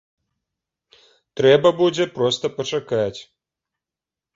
[1.41, 3.17] Трэба будзе проста пачакаць.